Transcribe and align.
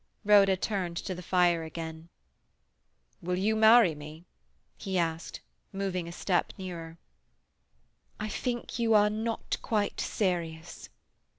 Rhoda 0.25 0.57
turned 0.57 0.97
to 0.97 1.13
the 1.13 1.21
fire 1.21 1.61
again. 1.63 2.09
"Will 3.21 3.35
you 3.37 3.55
marry 3.55 3.93
me?" 3.93 4.25
he 4.75 4.97
asked, 4.97 5.41
moving 5.71 6.07
a 6.07 6.11
step 6.11 6.53
nearer. 6.57 6.97
"I 8.19 8.27
think 8.27 8.79
you 8.79 8.95
are 8.95 9.11
"not 9.11 9.57
quite 9.61 10.01
serious"." 10.01 10.89